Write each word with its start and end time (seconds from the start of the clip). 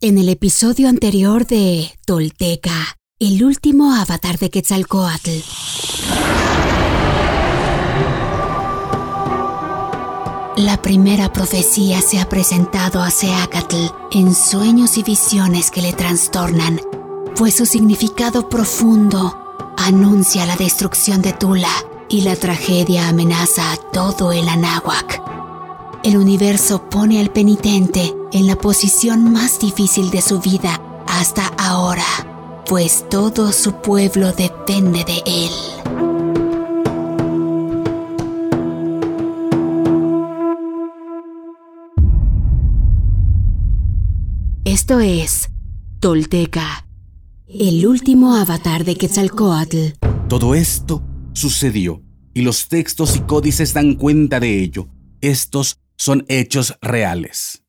En 0.00 0.16
el 0.16 0.28
episodio 0.28 0.88
anterior 0.88 1.44
de 1.44 1.90
Tolteca, 2.06 2.96
el 3.18 3.42
último 3.42 3.96
avatar 3.96 4.38
de 4.38 4.48
Quetzalcoatl. 4.48 5.40
La 10.56 10.80
primera 10.80 11.32
profecía 11.32 12.00
se 12.00 12.20
ha 12.20 12.28
presentado 12.28 13.02
a 13.02 13.10
Seacatl 13.10 13.92
en 14.12 14.36
sueños 14.36 14.98
y 14.98 15.02
visiones 15.02 15.72
que 15.72 15.82
le 15.82 15.92
trastornan, 15.92 16.80
pues 17.34 17.56
su 17.56 17.66
significado 17.66 18.48
profundo 18.48 19.36
anuncia 19.76 20.46
la 20.46 20.54
destrucción 20.54 21.22
de 21.22 21.32
Tula 21.32 21.74
y 22.08 22.20
la 22.20 22.36
tragedia 22.36 23.08
amenaza 23.08 23.72
a 23.72 23.76
todo 23.90 24.30
el 24.30 24.48
Anáhuac. 24.48 25.27
El 26.08 26.16
universo 26.16 26.88
pone 26.88 27.20
al 27.20 27.30
penitente 27.30 28.14
en 28.32 28.46
la 28.46 28.56
posición 28.56 29.30
más 29.30 29.60
difícil 29.60 30.08
de 30.08 30.22
su 30.22 30.40
vida 30.40 30.80
hasta 31.06 31.48
ahora, 31.58 32.62
pues 32.66 33.04
todo 33.10 33.52
su 33.52 33.74
pueblo 33.82 34.32
depende 34.32 35.04
de 35.04 35.22
él. 35.26 35.50
Esto 44.64 45.00
es 45.00 45.50
Tolteca, 46.00 46.88
el 47.46 47.86
último 47.86 48.34
avatar 48.34 48.86
de 48.86 48.96
Quetzalcoatl. 48.96 49.98
Todo 50.26 50.54
esto 50.54 51.02
sucedió 51.34 52.00
y 52.32 52.40
los 52.40 52.68
textos 52.68 53.14
y 53.14 53.20
códices 53.20 53.74
dan 53.74 53.92
cuenta 53.96 54.40
de 54.40 54.62
ello. 54.62 54.88
Estos 55.20 55.76
son 55.98 56.24
hechos 56.28 56.74
reales. 56.80 57.62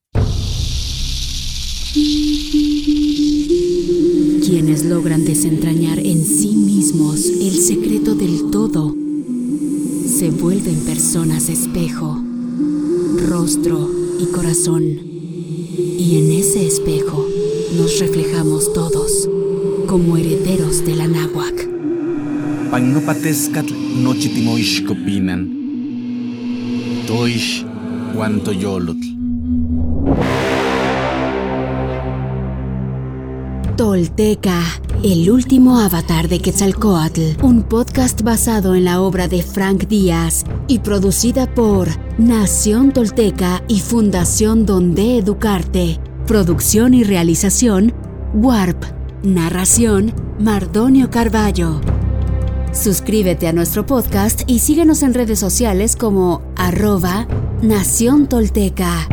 Quienes 4.45 4.85
logran 4.85 5.25
desentrañar 5.25 5.99
en 5.99 6.23
sí 6.23 6.49
mismos 6.55 7.25
el 7.25 7.59
secreto 7.59 8.13
del 8.15 8.51
todo, 8.51 8.95
se 10.07 10.29
vuelven 10.29 10.79
personas 10.85 11.49
espejo, 11.49 12.23
rostro 13.27 13.89
y 14.19 14.25
corazón. 14.27 14.83
Y 14.83 16.17
en 16.19 16.31
ese 16.31 16.65
espejo 16.65 17.27
nos 17.75 17.99
reflejamos 17.99 18.71
todos 18.73 19.27
como 19.87 20.17
herederos 20.17 20.85
de 20.85 20.95
la 20.95 21.07
náhuac. 21.07 21.67
Nochitimoixcopinan. 24.03 25.57
Toish 27.07 27.68
guantoyolotl. 28.13 29.07
Tolteca, 33.75 34.61
el 35.03 35.31
último 35.31 35.79
avatar 35.79 36.27
de 36.27 36.39
Quetzalcoatl, 36.39 37.41
un 37.43 37.63
podcast 37.63 38.21
basado 38.23 38.75
en 38.75 38.83
la 38.83 39.01
obra 39.01 39.29
de 39.29 39.41
Frank 39.41 39.87
Díaz 39.87 40.43
y 40.67 40.79
producida 40.79 41.53
por 41.53 41.87
Nación 42.17 42.91
Tolteca 42.91 43.63
y 43.69 43.79
Fundación 43.79 44.65
Donde 44.65 45.17
Educarte. 45.19 45.97
Producción 46.27 46.93
y 46.93 47.03
realización, 47.03 47.93
Warp. 48.33 48.83
Narración, 49.23 50.13
Mardonio 50.39 51.09
Carballo. 51.09 51.79
Suscríbete 52.71 53.47
a 53.47 53.53
nuestro 53.53 53.85
podcast 53.85 54.41
y 54.45 54.59
síguenos 54.59 55.03
en 55.03 55.13
redes 55.13 55.39
sociales 55.39 55.95
como 55.95 56.41
arroba 56.55 57.27
Nación 57.61 58.27
Tolteca. 58.27 59.09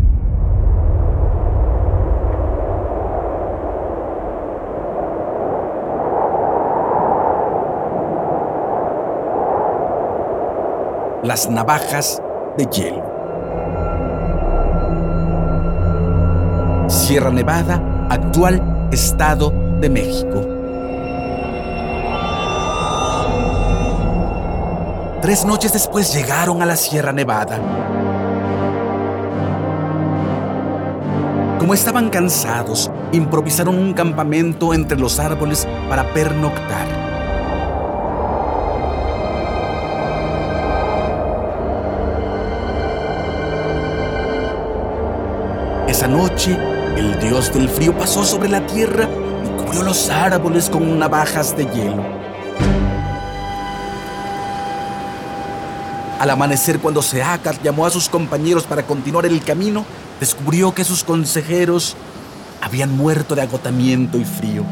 Las 11.25 11.51
navajas 11.51 12.23
de 12.57 12.67
hielo. 12.67 13.03
Sierra 16.89 17.31
Nevada, 17.31 18.07
actual 18.11 18.89
Estado 18.93 19.53
de 19.81 19.91
México. 19.91 20.47
Tres 25.21 25.45
noches 25.45 25.73
después 25.73 26.15
llegaron 26.15 26.63
a 26.63 26.67
la 26.67 26.77
Sierra 26.77 27.13
Nevada. 27.13 28.16
Como 31.67 31.75
estaban 31.75 32.11
cansados, 32.11 32.93
improvisaron 33.11 33.77
un 33.77 33.93
campamento 33.93 34.73
entre 34.73 34.97
los 34.97 35.19
árboles 35.19 35.67
para 35.89 36.15
pernoctar. 36.15 36.87
Esa 45.89 46.07
noche, 46.07 46.57
el 46.97 47.19
dios 47.19 47.53
del 47.53 47.69
frío 47.69 47.99
pasó 47.99 48.23
sobre 48.23 48.49
la 48.49 48.65
tierra 48.65 49.09
y 49.45 49.61
cubrió 49.61 49.83
los 49.83 50.09
árboles 50.09 50.71
con 50.71 50.97
navajas 51.01 51.57
de 51.57 51.65
hielo. 51.65 52.05
Al 56.21 56.31
amanecer, 56.31 56.79
cuando 56.79 57.03
Seacat 57.03 57.61
llamó 57.61 57.87
a 57.87 57.91
sus 57.91 58.09
compañeros 58.09 58.63
para 58.69 58.85
continuar 58.85 59.27
el 59.27 59.43
camino, 59.43 59.85
descubrió 60.21 60.75
que 60.75 60.85
sus 60.85 61.05
consejeros 61.05 61.97
habían 62.61 62.97
muerto 62.97 63.35
de 63.35 63.43
agotamiento 63.43 64.19
y 64.19 64.25
frío. 64.25 64.65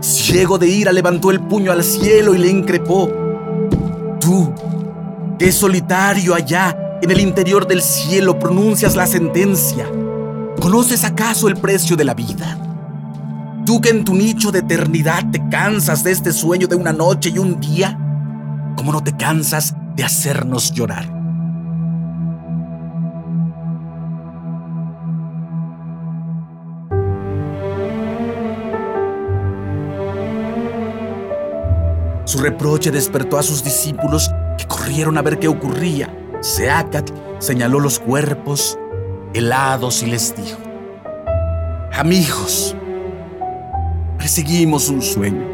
Ciego 0.00 0.58
de 0.58 0.66
ira, 0.66 0.92
levantó 0.92 1.30
el 1.30 1.40
puño 1.40 1.70
al 1.70 1.84
cielo 1.84 2.34
y 2.34 2.38
le 2.38 2.48
increpó. 2.48 3.08
Tú, 4.20 4.52
que 5.38 5.52
solitario 5.52 6.34
allá 6.34 6.76
en 7.00 7.10
el 7.10 7.20
interior 7.20 7.66
del 7.66 7.82
cielo 7.82 8.38
pronuncias 8.38 8.96
la 8.96 9.06
sentencia, 9.06 9.86
¿conoces 10.60 11.04
acaso 11.04 11.48
el 11.48 11.56
precio 11.56 11.96
de 11.96 12.04
la 12.04 12.14
vida? 12.14 12.63
Tú 13.66 13.80
que 13.80 13.88
en 13.88 14.04
tu 14.04 14.14
nicho 14.14 14.52
de 14.52 14.58
eternidad 14.58 15.30
te 15.30 15.48
cansas 15.48 16.04
de 16.04 16.10
este 16.10 16.32
sueño 16.32 16.66
de 16.66 16.76
una 16.76 16.92
noche 16.92 17.30
y 17.34 17.38
un 17.38 17.60
día, 17.60 17.98
¿cómo 18.76 18.92
no 18.92 19.02
te 19.02 19.16
cansas 19.16 19.74
de 19.96 20.04
hacernos 20.04 20.72
llorar? 20.72 21.06
Su 32.26 32.38
reproche 32.38 32.90
despertó 32.90 33.38
a 33.38 33.42
sus 33.42 33.64
discípulos 33.64 34.30
que 34.58 34.66
corrieron 34.66 35.16
a 35.16 35.22
ver 35.22 35.38
qué 35.38 35.48
ocurría. 35.48 36.14
Seacat 36.40 37.10
señaló 37.38 37.80
los 37.80 37.98
cuerpos 37.98 38.78
helados 39.32 40.02
y 40.02 40.06
les 40.06 40.36
dijo, 40.36 40.58
Amigos, 41.92 42.76
perseguimos 44.34 44.88
un 44.88 45.00
sueño. 45.00 45.46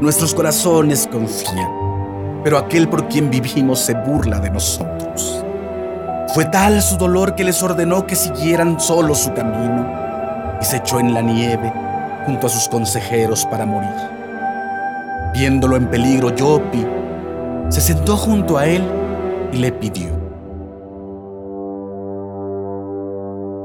Nuestros 0.00 0.32
corazones 0.32 1.08
confían, 1.10 2.40
pero 2.44 2.56
aquel 2.56 2.88
por 2.88 3.08
quien 3.08 3.30
vivimos 3.30 3.80
se 3.80 3.94
burla 3.94 4.38
de 4.38 4.48
nosotros. 4.48 5.44
Fue 6.34 6.44
tal 6.44 6.80
su 6.80 6.96
dolor 6.96 7.34
que 7.34 7.42
les 7.42 7.60
ordenó 7.60 8.06
que 8.06 8.14
siguieran 8.14 8.78
solo 8.78 9.12
su 9.12 9.34
camino 9.34 9.90
y 10.62 10.64
se 10.64 10.76
echó 10.76 11.00
en 11.00 11.12
la 11.12 11.20
nieve 11.20 11.72
junto 12.26 12.46
a 12.46 12.50
sus 12.50 12.68
consejeros 12.68 13.44
para 13.46 13.66
morir. 13.66 13.90
Viéndolo 15.34 15.74
en 15.74 15.90
peligro, 15.90 16.32
Yopi 16.36 16.86
se 17.70 17.80
sentó 17.80 18.16
junto 18.16 18.56
a 18.56 18.66
él 18.66 18.84
y 19.52 19.56
le 19.56 19.72
pidió, 19.72 20.10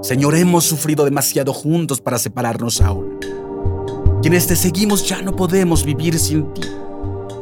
Señor, 0.01 0.33
hemos 0.33 0.63
sufrido 0.63 1.05
demasiado 1.05 1.53
juntos 1.53 2.01
para 2.01 2.17
separarnos 2.17 2.81
ahora. 2.81 3.32
Quienes 4.23 4.47
te 4.47 4.55
seguimos 4.55 5.05
ya 5.05 5.21
no 5.21 5.35
podemos 5.35 5.83
vivir 5.83 6.17
sin 6.17 6.53
ti. 6.53 6.61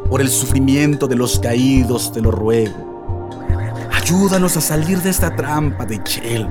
Por 0.10 0.20
el 0.20 0.30
sufrimiento 0.30 1.08
de 1.08 1.16
los 1.16 1.38
caídos 1.38 2.12
te 2.12 2.20
lo 2.22 2.32
ruego. 2.32 3.30
Ayúdanos 3.92 4.58
a 4.58 4.62
salir 4.62 5.00
de 5.04 5.12
esta 5.12 5.36
trampa 5.36 5.86
de 5.86 6.00
hielo 6.00 6.50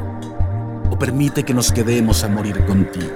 o 0.88 0.96
permite 0.96 1.42
que 1.42 1.52
nos 1.52 1.72
quedemos 1.72 2.22
a 2.22 2.28
morir 2.28 2.64
contigo. 2.64 3.10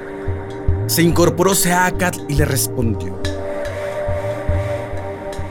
Se 0.89 1.03
incorporó 1.03 1.55
Seacat 1.55 2.17
y 2.29 2.35
le 2.35 2.47
respondió. 2.47 3.17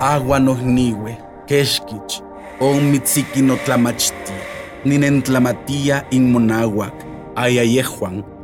Agua 0.01 0.41
nohniwe, 0.41 1.17
keshkich, 1.47 2.21
on 2.59 2.91
mitziki 2.91 3.41
no 3.41 3.55
tlamachti, 3.55 4.33
ninentlamatia 4.83 6.07
in 6.11 6.29
monahuac, 6.29 6.93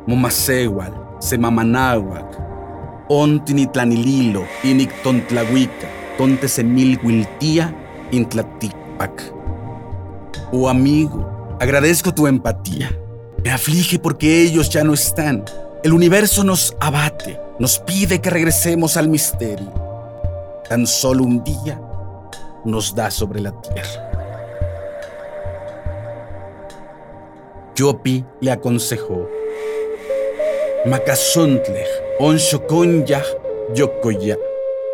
momasewal, 0.08 0.94
semamanahuac. 1.20 2.49
Ontinitlanililo, 3.10 4.46
inictontlahuica, 4.64 5.90
tontesemilhuiltía, 6.18 7.76
intlaticpac. 8.12 9.34
Oh 10.52 10.70
amigo, 10.70 11.58
agradezco 11.60 12.14
tu 12.14 12.28
empatía. 12.28 12.96
Me 13.44 13.52
aflige 13.52 14.00
porque 14.00 14.44
ellos 14.44 14.70
ya 14.70 14.84
no 14.84 14.94
están. 14.94 15.44
El 15.84 15.94
universo 15.94 16.44
nos 16.44 16.76
abate, 16.80 17.40
nos 17.58 17.80
pide 17.80 18.20
que 18.22 18.30
regresemos 18.30 18.96
al 18.96 19.08
misterio. 19.08 19.74
Tan 20.68 20.86
solo 20.86 21.24
un 21.24 21.44
día 21.44 21.82
nos 22.66 22.94
da 22.94 23.10
sobre 23.10 23.42
la 23.42 23.52
tierra. 23.62 24.06
Yopi 27.76 28.26
le 28.42 28.52
aconsejó, 28.52 29.30
Macazontlej, 30.86 31.88
onshokonya 32.20 33.24
yokoya, 33.76 34.36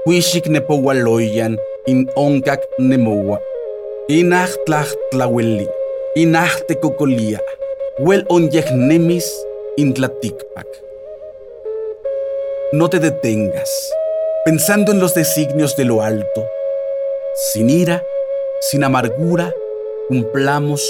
huishik 0.05 0.45
nepowaloyan 0.47 1.57
in 1.87 2.09
onkak 2.15 2.61
nemowa, 2.79 3.39
inach 4.07 4.53
tlaweli, 5.11 5.67
inach 6.15 6.65
tecocolia, 6.67 7.39
wel 7.99 8.23
onyej 8.29 8.71
nemis 8.75 9.25
in 9.77 9.93
tlaticpac. 9.93 10.67
No 12.73 12.89
te 12.89 12.99
detengas, 12.99 13.91
pensando 14.45 14.91
en 14.91 14.99
los 14.99 15.15
designios 15.15 15.75
de 15.75 15.85
lo 15.85 16.01
alto. 16.01 16.45
Sin 17.51 17.69
ira, 17.69 18.03
sin 18.61 18.83
amargura, 18.83 19.53
cumplamos 20.07 20.81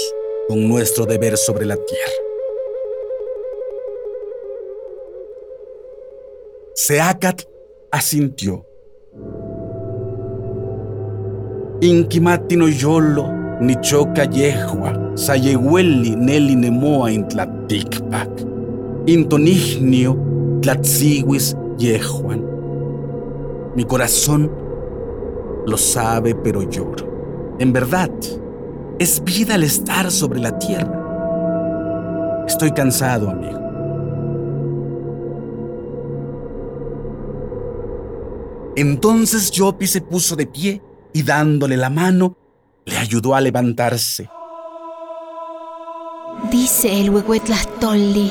con 0.48 0.68
nuestro 0.68 1.06
deber 1.06 1.38
sobre 1.38 1.64
la 1.64 1.76
tierra. 1.76 2.25
Seacat 6.78 7.42
asintió. 7.90 8.66
Inquimatino 11.80 12.68
yolo, 12.68 13.32
nichoca 13.62 14.24
yehua, 14.24 14.92
sayehueli 15.14 16.16
neli 16.16 16.54
nemoa 16.54 17.10
intlaticpac, 17.12 18.28
intonignio 19.06 20.18
tlatziguis 20.60 21.56
yehuan. 21.78 22.44
Mi 23.74 23.84
corazón 23.84 24.52
lo 25.66 25.78
sabe, 25.78 26.34
pero 26.34 26.60
lloro. 26.60 27.56
En 27.58 27.72
verdad, 27.72 28.10
es 28.98 29.24
vida 29.24 29.54
el 29.54 29.62
estar 29.62 30.10
sobre 30.10 30.40
la 30.40 30.58
tierra. 30.58 32.44
Estoy 32.46 32.72
cansado, 32.72 33.30
amigo. 33.30 33.65
Entonces 38.76 39.50
Yopi 39.50 39.86
se 39.86 40.02
puso 40.02 40.36
de 40.36 40.46
pie 40.46 40.82
y 41.14 41.22
dándole 41.22 41.78
la 41.78 41.88
mano, 41.88 42.36
le 42.84 42.98
ayudó 42.98 43.34
a 43.34 43.40
levantarse. 43.40 44.28
Dice 46.50 47.00
el 47.00 47.08
Huehuetlastolli, 47.08 48.30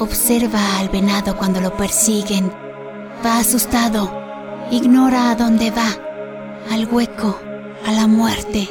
observa 0.00 0.80
al 0.80 0.88
venado 0.88 1.36
cuando 1.38 1.60
lo 1.60 1.76
persiguen. 1.76 2.50
Va 3.24 3.38
asustado, 3.38 4.10
ignora 4.72 5.30
a 5.30 5.36
dónde 5.36 5.70
va, 5.70 5.88
al 6.72 6.92
hueco, 6.92 7.38
a 7.86 7.92
la 7.92 8.08
muerte. 8.08 8.68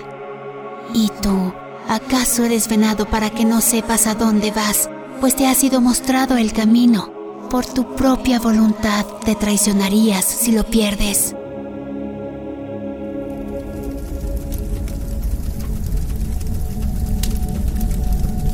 ¿Y 0.93 1.09
tú? 1.21 1.53
¿Acaso 1.87 2.43
eres 2.43 2.67
venado 2.67 3.05
para 3.05 3.29
que 3.29 3.45
no 3.45 3.61
sepas 3.61 4.07
a 4.07 4.15
dónde 4.15 4.51
vas? 4.51 4.89
Pues 5.21 5.37
te 5.37 5.47
ha 5.47 5.55
sido 5.55 5.79
mostrado 5.79 6.35
el 6.35 6.51
camino. 6.51 7.16
Por 7.49 7.65
tu 7.65 7.95
propia 7.95 8.39
voluntad 8.39 9.05
te 9.23 9.33
traicionarías 9.33 10.25
si 10.25 10.51
lo 10.51 10.65
pierdes. 10.65 11.33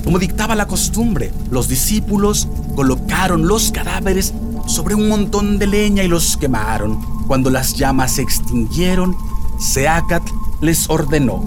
Como 0.03 0.19
dictaba 0.19 0.53
la 0.53 0.67
costumbre, 0.67 1.31
los 1.49 1.67
discípulos 1.67 2.47
colocaron 2.75 3.47
los 3.47 3.71
cadáveres 3.71 4.31
sobre 4.67 4.93
un 4.93 5.09
montón 5.09 5.57
de 5.57 5.65
leña 5.65 6.03
y 6.03 6.07
los 6.07 6.37
quemaron. 6.37 7.01
Cuando 7.25 7.49
las 7.49 7.73
llamas 7.73 8.13
se 8.13 8.21
extinguieron, 8.21 9.17
Seacat 9.59 10.23
les 10.61 10.87
ordenó, 10.87 11.43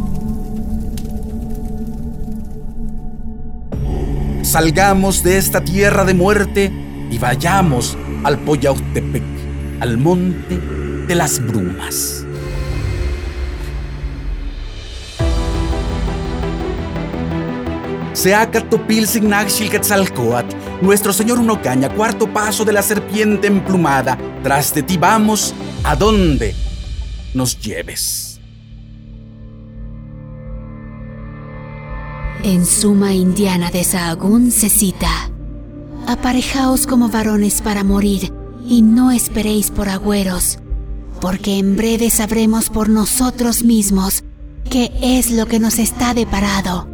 salgamos 4.43 5.23
de 5.23 5.39
esta 5.39 5.63
tierra 5.63 6.05
de 6.05 6.15
muerte 6.15 6.86
y 7.11 7.19
vayamos 7.19 7.97
al 8.25 8.39
Poyautepec, 8.39 9.23
al 9.81 9.99
monte 9.99 10.59
de 11.07 11.15
las 11.15 11.45
brumas. 11.45 12.27
Seacatopil 18.13 19.07
Signaxil 19.07 19.71
Quetzalcoatl, 19.71 20.57
nuestro 20.81 21.13
señor 21.13 21.39
Unocaña, 21.39 21.91
cuarto 21.91 22.27
paso 22.27 22.65
de 22.65 22.73
la 22.73 22.83
serpiente 22.83 23.47
emplumada, 23.47 24.17
tras 24.43 24.75
de 24.75 24.83
ti 24.83 24.97
vamos 24.97 25.55
a 25.85 25.95
donde 25.95 26.55
nos 27.35 27.61
lleves. 27.61 28.41
En 32.43 32.65
Suma 32.65 33.13
Indiana 33.13 33.71
de 33.71 33.85
Sahagún 33.85 34.51
se 34.51 34.71
cita, 34.71 35.26
aparejaos 36.07 36.87
como 36.87 37.09
varones 37.09 37.61
para 37.63 37.85
morir 37.85 38.33
y 38.69 38.83
no 38.83 39.11
esperéis 39.11 39.71
por 39.71 39.89
agüeros, 39.89 40.59
porque 41.21 41.59
en 41.59 41.77
breve 41.77 42.11
sabremos 42.11 42.71
por 42.71 42.89
nosotros 42.89 43.63
mismos 43.63 44.25
qué 44.71 44.93
es 45.03 45.31
lo 45.31 45.47
que 45.47 45.59
nos 45.59 45.79
está 45.79 46.15
deparado, 46.15 46.89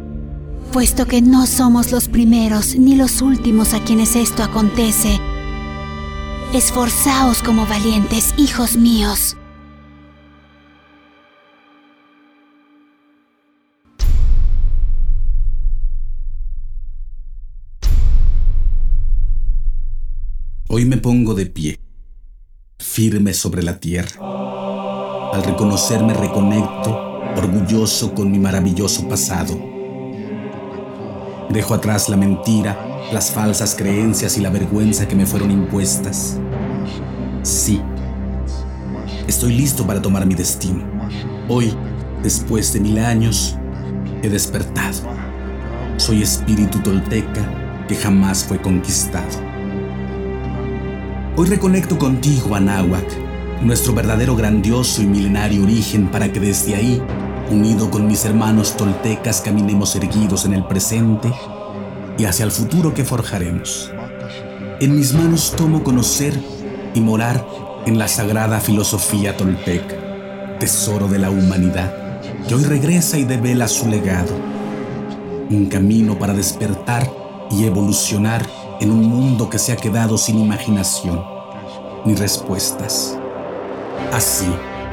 puesto 0.71 1.05
que 1.05 1.21
no 1.21 1.45
somos 1.45 1.91
los 1.91 2.07
primeros 2.07 2.75
ni 2.75 2.95
los 2.95 3.21
últimos 3.21 3.73
a 3.73 3.83
quienes 3.83 4.15
esto 4.15 4.43
acontece. 4.43 5.19
Esforzaos 6.53 7.41
como 7.41 7.65
valientes, 7.65 8.33
hijos 8.37 8.77
míos. 8.77 9.35
Hoy 20.75 20.85
me 20.85 20.97
pongo 20.97 21.35
de 21.35 21.45
pie, 21.45 21.79
firme 22.79 23.35
sobre 23.35 23.61
la 23.61 23.79
tierra. 23.79 25.29
Al 25.31 25.43
reconocerme 25.43 26.15
reconecto, 26.15 27.21
orgulloso 27.37 28.15
con 28.15 28.31
mi 28.31 28.39
maravilloso 28.39 29.07
pasado. 29.07 29.55
Dejo 31.51 31.75
atrás 31.75 32.09
la 32.09 32.17
mentira, 32.17 33.03
las 33.13 33.29
falsas 33.29 33.75
creencias 33.75 34.35
y 34.39 34.41
la 34.41 34.49
vergüenza 34.49 35.07
que 35.07 35.13
me 35.15 35.27
fueron 35.27 35.51
impuestas. 35.51 36.39
Sí, 37.43 37.79
estoy 39.27 39.53
listo 39.53 39.85
para 39.85 40.01
tomar 40.01 40.25
mi 40.25 40.33
destino. 40.33 40.83
Hoy, 41.49 41.71
después 42.23 42.73
de 42.73 42.79
mil 42.79 42.97
años, 42.97 43.55
he 44.23 44.27
despertado. 44.27 45.03
Soy 45.97 46.23
espíritu 46.23 46.79
tolteca 46.79 47.85
que 47.87 47.95
jamás 47.95 48.43
fue 48.43 48.59
conquistado. 48.59 49.52
Hoy 51.35 51.47
reconecto 51.47 51.97
contigo, 51.97 52.53
Anáhuac, 52.53 53.07
nuestro 53.63 53.91
verdadero 53.95 54.35
grandioso 54.35 55.01
y 55.01 55.07
milenario 55.07 55.63
origen 55.63 56.11
para 56.11 56.31
que 56.31 56.39
desde 56.39 56.75
ahí, 56.75 57.01
unido 57.49 57.89
con 57.89 58.05
mis 58.05 58.23
hermanos 58.23 58.77
toltecas, 58.77 59.41
caminemos 59.41 59.95
erguidos 59.95 60.45
en 60.45 60.53
el 60.53 60.63
presente 60.63 61.33
y 62.19 62.25
hacia 62.25 62.45
el 62.45 62.51
futuro 62.51 62.93
que 62.93 63.03
forjaremos. 63.03 63.91
En 64.79 64.95
mis 64.95 65.15
manos 65.15 65.55
tomo 65.57 65.83
conocer 65.83 66.39
y 66.93 67.01
morar 67.01 67.43
en 67.87 67.97
la 67.97 68.07
sagrada 68.07 68.59
filosofía 68.59 69.35
tolteca, 69.35 69.95
tesoro 70.59 71.07
de 71.07 71.17
la 71.17 71.31
humanidad, 71.31 72.21
que 72.47 72.53
hoy 72.53 72.63
regresa 72.63 73.17
y 73.17 73.23
devela 73.23 73.67
su 73.67 73.89
legado. 73.89 74.35
Un 75.49 75.65
camino 75.65 76.19
para 76.19 76.35
despertar 76.35 77.11
y 77.49 77.65
evolucionar 77.65 78.45
en 78.83 78.91
un 78.91 79.07
mundo 79.07 79.49
que 79.49 79.59
se 79.59 79.71
ha 79.71 79.77
quedado 79.77 80.17
sin 80.17 80.37
imaginación 80.39 81.23
ni 82.03 82.15
respuestas. 82.15 83.17
Así, 84.11 84.45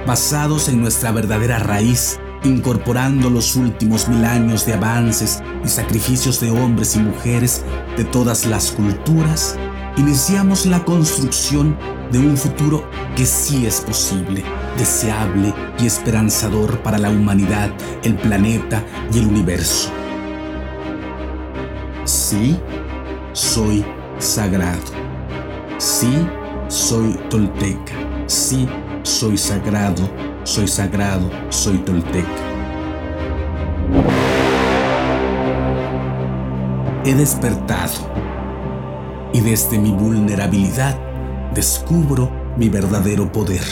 basados 0.07 0.69
en 0.69 0.81
nuestra 0.81 1.11
verdadera 1.11 1.59
raíz, 1.59 2.21
incorporando 2.45 3.29
los 3.31 3.57
últimos 3.57 4.09
mil 4.09 4.25
años 4.25 4.65
de 4.65 4.75
avances 4.75 5.43
y 5.65 5.69
sacrificios 5.69 6.41
de 6.41 6.53
hombres 6.53 6.95
y 6.95 7.01
mujeres 7.01 7.65
de 7.97 8.05
todas 8.05 8.47
las 8.47 8.71
culturas, 8.71 9.57
iniciamos 9.97 10.67
la 10.67 10.85
construcción 10.85 11.77
de 12.13 12.21
un 12.21 12.37
futuro 12.37 12.89
que 13.17 13.27
sí 13.27 13.67
es 13.67 13.81
posible, 13.81 14.45
deseable 14.79 15.53
y 15.81 15.87
esperanzador 15.87 16.81
para 16.85 16.99
la 16.99 17.11
humanidad, 17.11 17.71
el 18.05 18.15
planeta 18.15 18.85
y 19.13 19.19
el 19.19 19.27
universo. 19.27 19.91
Sí, 22.05 22.57
soy 23.41 23.83
sagrado. 24.19 24.83
Sí, 25.79 26.27
soy 26.69 27.19
tolteca. 27.31 27.95
Sí, 28.27 28.69
soy 29.03 29.39
sagrado, 29.39 30.11
soy 30.45 30.69
sagrado, 30.69 31.31
soy 31.49 31.79
tolteca. 31.79 32.29
He 37.07 37.15
despertado 37.15 38.13
y 39.33 39.41
desde 39.41 39.79
mi 39.79 39.91
vulnerabilidad 39.91 41.01
descubro 41.55 42.31
mi 42.59 42.69
verdadero 42.69 43.33
poder. 43.33 43.65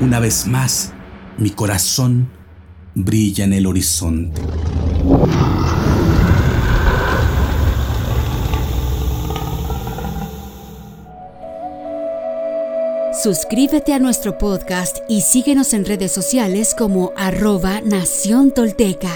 Una 0.00 0.20
vez 0.20 0.46
más, 0.46 0.92
mi 1.36 1.50
corazón 1.50 2.28
brilla 2.94 3.44
en 3.44 3.54
el 3.54 3.66
horizonte. 3.66 4.40
Suscríbete 13.26 13.92
a 13.92 13.98
nuestro 13.98 14.38
podcast 14.38 14.98
y 15.08 15.22
síguenos 15.22 15.72
en 15.72 15.84
redes 15.84 16.12
sociales 16.12 16.76
como 16.78 17.12
arroba 17.16 17.80
Nación 17.80 18.52
Tolteca. 18.52 19.10